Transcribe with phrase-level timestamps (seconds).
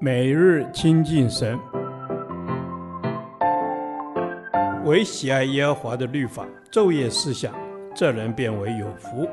[0.00, 1.58] 每日亲近神，
[4.84, 7.54] 唯喜爱耶和华的律法，昼夜思想，
[7.94, 9.28] 这人便为有福。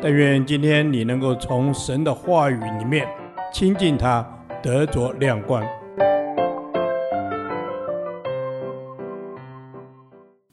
[0.00, 3.06] 但愿今天你能够从神的话语里面
[3.52, 4.26] 亲近他，
[4.62, 5.64] 得着亮光。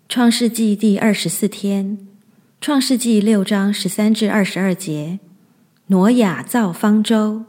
[0.08, 1.98] 创世纪第二十四天，
[2.60, 5.20] 创世纪六章十三至二十二节，
[5.88, 7.46] 挪亚造方舟。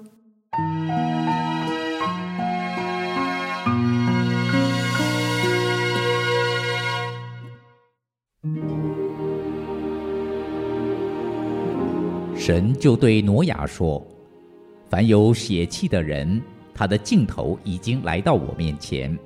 [12.51, 14.05] 神就对挪亚说
[14.91, 16.43] ：“凡有血气的人，
[16.75, 19.17] 他的尽头已经来到我面前，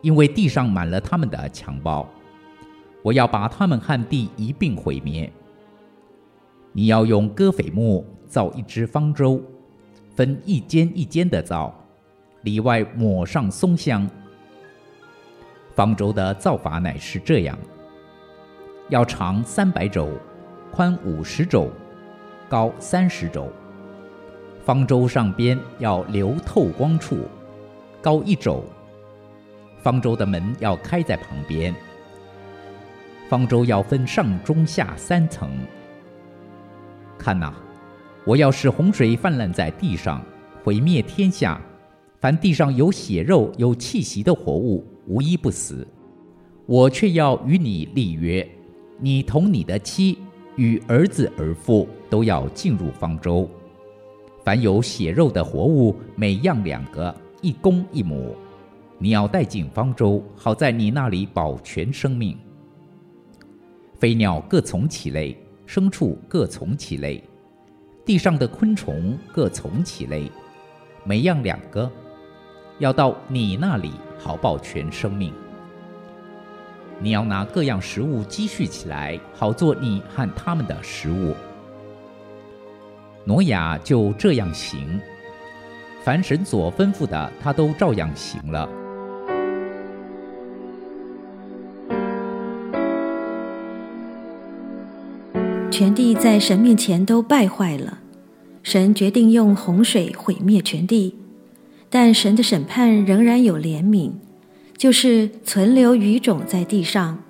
[0.00, 2.08] 因为地上满了他们的强暴。
[3.02, 5.28] 我要把他们和地一并毁灭。
[6.70, 9.42] 你要用歌斐木造一只方舟，
[10.14, 11.74] 分一间一间的造，
[12.42, 14.08] 里外抹上松香。
[15.74, 17.58] 方舟的造法乃是这样：
[18.88, 20.08] 要长三百肘，
[20.70, 21.68] 宽五十肘。”
[22.48, 23.48] 高三十肘，
[24.64, 27.18] 方舟上边要留透光处，
[28.00, 28.62] 高一肘。
[29.82, 31.74] 方舟的门要开在旁边。
[33.28, 35.50] 方舟要分上中下三层。
[37.18, 37.52] 看呐，
[38.24, 40.22] 我要使洪水泛滥在地上，
[40.62, 41.60] 毁灭天下。
[42.20, 45.86] 凡地上有血肉、有气息的活物，无一不死。
[46.64, 48.48] 我却要与你立约，
[49.00, 50.18] 你同你的妻。
[50.56, 53.48] 与儿子儿妇都要进入方舟，
[54.44, 58.34] 凡有血肉的活物，每样两个，一公一母，
[58.98, 62.36] 你要带进方舟，好在你那里保全生命。
[63.98, 67.22] 飞鸟各从其类，牲畜各从其类，
[68.04, 70.30] 地上的昆虫各从其类，
[71.02, 71.90] 每样两个，
[72.78, 75.32] 要到你那里好保全生命。
[76.98, 81.34] 你要拿各样食物积蓄起来，好做你和他们的食物。
[83.28, 85.00] 挪亚就这样行，
[86.04, 88.68] 凡神所吩咐的，他都照样行了。
[95.72, 97.98] 全地在神面前都败坏了，
[98.62, 101.16] 神决定用洪水毁灭全地，
[101.90, 104.12] 但神的审判仍然有怜悯。
[104.76, 107.24] 就是存留余种在地上，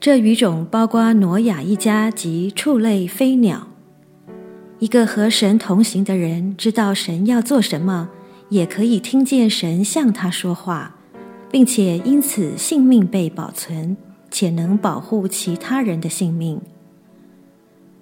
[0.00, 3.66] 这余种包括挪亚一家及畜类飞鸟。
[4.80, 8.08] 一个和神同行的人知道神要做什么，
[8.48, 10.96] 也可以听见神向他说话，
[11.50, 13.94] 并且因此性命被保存，
[14.30, 16.58] 且能保护其他人的性命。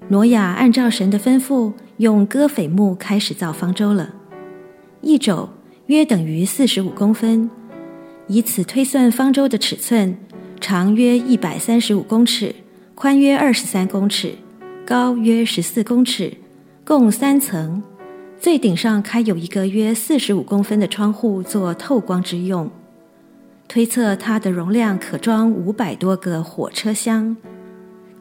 [0.07, 4.15] 挪亚按照神的吩咐，用戈斐木开始造方舟了。
[5.01, 5.49] 一肘
[5.87, 7.51] 约等于四十五公分。
[8.29, 10.17] 以此推算方舟的尺寸，
[10.61, 12.55] 长约一百三十五公尺，
[12.95, 14.35] 宽约二十三公尺，
[14.87, 16.35] 高约十四公尺，
[16.89, 17.83] 共三层。
[18.41, 22.71] 最顶上开有一个约四十五公分的窗户，做透光之用。
[23.69, 27.37] 推测它的容量可装五百多个火车厢，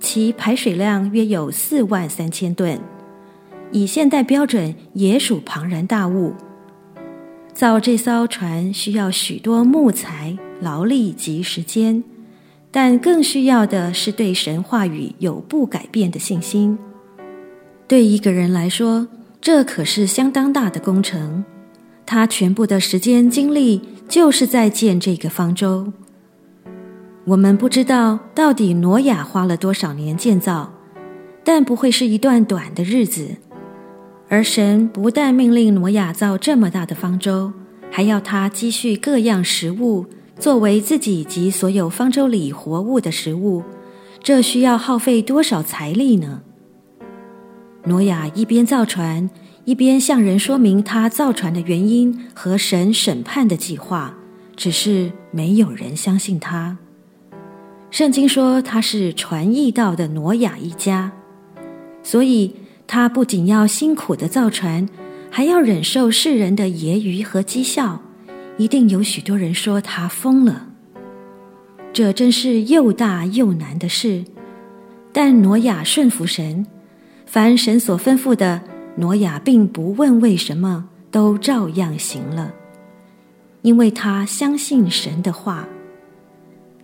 [0.01, 2.77] 其排水量约有四万三千吨，
[3.71, 6.33] 以现代标准也属庞然大物。
[7.53, 12.03] 造这艘船需要许多木材、劳力及时间，
[12.69, 16.77] 但更需要的是对神话语有不改变的信心。
[17.87, 19.07] 对一个人来说，
[19.39, 21.45] 这可是相当大的工程。
[22.05, 25.93] 他全部的时间精力就是在建这个方舟。
[27.25, 30.73] 我们不知道到底挪亚花了多少年建造，
[31.45, 33.37] 但不会是一段短的日子。
[34.27, 37.53] 而神不但命令挪亚造这么大的方舟，
[37.89, 40.05] 还要他积蓄各样食物，
[40.37, 43.63] 作为自己及所有方舟里活物的食物。
[44.21, 46.41] 这需要耗费多少财力呢？
[47.87, 49.29] 挪亚一边造船，
[49.65, 54.13] 一边向人说明他造船的原因和神审判的计划，
[54.55, 56.77] 只是没有人相信他。
[57.89, 61.11] 圣经说他是传义道的挪亚一家，
[62.03, 62.53] 所以。
[62.89, 64.87] 他不仅要辛苦的造船，
[65.29, 68.01] 还要忍受世人的揶揄和讥笑，
[68.55, 70.67] 一定有许多人说他疯了。
[71.91, 74.23] 这真是又大又难的事。
[75.11, 76.65] 但挪亚顺服神，
[77.27, 78.61] 凡神所吩咐的，
[78.95, 82.53] 挪亚并不问为什么，都照样行了，
[83.61, 85.67] 因为他相信神的话。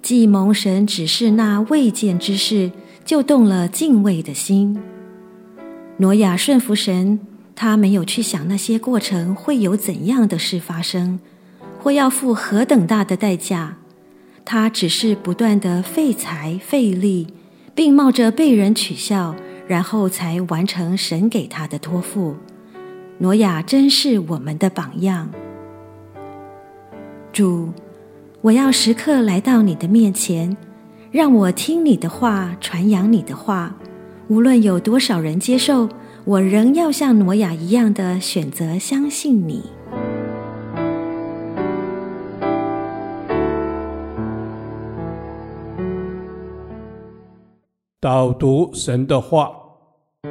[0.02, 2.72] 既蒙神指示那未见之事，
[3.06, 4.78] 就动了敬畏的心。
[5.98, 7.22] 挪亚顺服神，
[7.56, 11.22] 他没有去想那些过程会有怎样的事发生，
[11.80, 13.78] 或要付何等大的代价。
[14.44, 17.28] 他只是不断地费财费力，
[17.74, 19.34] 并冒着被人取笑，
[19.68, 22.36] 然后才完成神给他的托付。
[23.20, 25.30] 挪亚真是我们的榜样。
[27.32, 27.72] 主，
[28.42, 30.56] 我要时刻来到你的面前，
[31.12, 33.76] 让我听你的话，传扬你的话。
[34.28, 35.90] 无论有多少人接受，
[36.26, 39.64] 我仍要像挪亚一样的选择相信你。
[48.04, 49.50] 导读神的话，《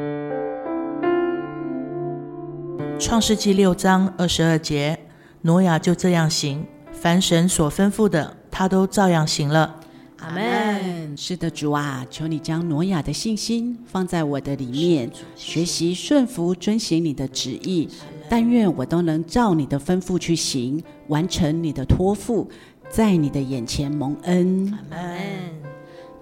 [2.99, 4.99] 创世记》六章二十二节，
[5.41, 9.81] 挪亚就这样行，凡神所吩咐的，他都照样行了。
[10.19, 11.17] 阿门。
[11.17, 17.89] 是的，主啊，求你将挪亚的信心放在我的里面，学习顺服、遵行你的旨意。
[18.29, 22.51] 但愿我都能照你的吩咐去行，完成你的托付，
[22.91, 24.71] 在你的眼前蒙恩。
[24.91, 25.62] 阿门。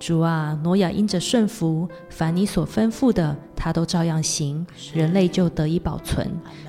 [0.00, 6.26] 主啊，挪亚因着顺服，凡你所吩咐的，他都照样行，人类就得以保存。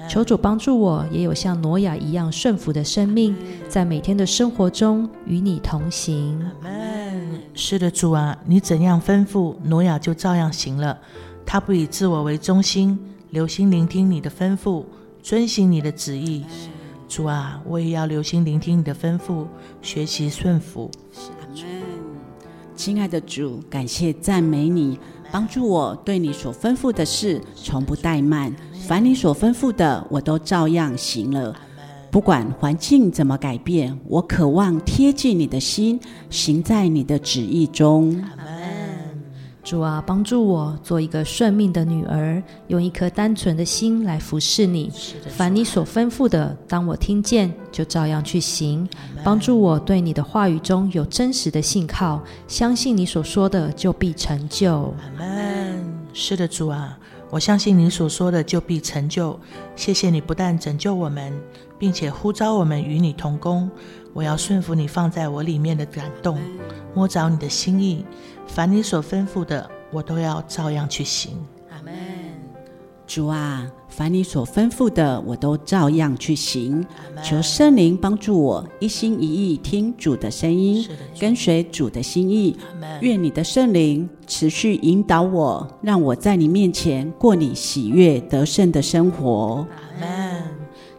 [0.09, 3.33] 求主帮助我，也有像挪亚一样顺服的生命，
[3.69, 6.45] 在每天的生活中与你同行。
[7.53, 10.99] 是的，主啊，你怎样吩咐，挪亚就照样行了。
[11.45, 12.99] 他不以自我为中心，
[13.29, 14.83] 留心聆听你的吩咐，
[15.23, 16.43] 遵行你的旨意。
[17.07, 19.45] 主啊，我也要留心聆听你的吩咐，
[19.81, 20.91] 学习顺服。
[22.75, 24.97] 亲爱的主，感谢赞美你，
[25.31, 28.53] 帮助我对你所吩咐的事从不怠慢。
[28.87, 31.55] 凡你所吩咐的，我都照样行了。
[32.09, 38.21] 不管环境怎么改变，我渴望贴近你的心，行在你的旨意中。
[39.63, 44.91] 主啊，帮助我做一个顺命的女儿，用一颗单纯的心来服侍你。
[45.29, 48.87] 凡你所吩咐的，当我听见，就照样去行。
[49.23, 54.93] 帮助我对你的话语中有真实的信靠，相信你所说的就必成就。
[54.99, 55.85] 阿门。
[56.11, 56.97] 是的，主啊，
[57.29, 59.39] 我相信你所说的就必成就。
[59.75, 61.31] 谢谢你不但拯救我们，
[61.81, 63.67] 并且呼召我们与你同工。
[64.13, 66.37] 我要顺服你放在我里面的感动，
[66.93, 68.05] 摸着你的心意。
[68.45, 71.31] 凡你所吩咐的，我都要照样去行。
[71.71, 71.91] 阿门。
[73.07, 76.85] 主啊，凡你所吩咐的，我都照样去行。
[77.23, 80.87] 求圣灵帮助我，一心一意听主的声音，
[81.19, 82.55] 跟随主的心意。
[82.99, 89.65] 愿你的圣灵持续引导我，让我在你面前过你喜悦得胜的生活。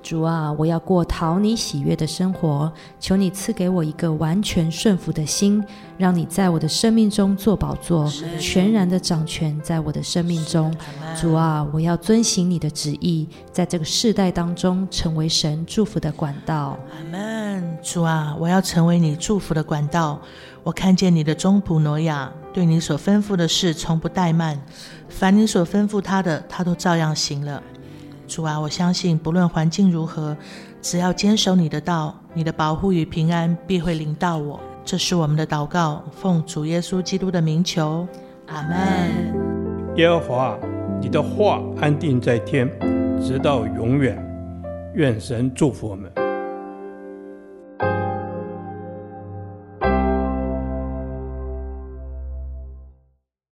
[0.03, 5.65] 主啊，我要过讨你喜悦的生活，求你赐给我一个完全顺服的心，
[5.97, 8.11] 让你在我的生命中做宝座，
[8.41, 10.75] 全然的掌权在我的生命中。
[11.19, 16.77] 主啊，我要遵行你的旨意，在这个世代当中成为神祝福的管道。
[16.91, 17.79] 阿门。
[17.81, 20.21] 主啊，我要成为你祝福的管道。
[20.65, 24.61] 我看见你的中仆挪亚，对你所吩咐的事从不怠慢，
[25.09, 27.63] 凡你所吩咐他的，他都照样行了。
[28.33, 30.35] 主啊，我相信不论环境如何，
[30.81, 34.59] 只要坚守你的道，你的保护与平安必会临到我。
[34.87, 38.09] 这是我们的祷告，奉主耶稣基督的名求，
[38.47, 39.95] 阿门。
[39.97, 40.59] 耶和华，
[40.99, 42.67] 你的话安定在天，
[43.21, 44.17] 直到永远。
[44.95, 46.11] 愿神祝福我们。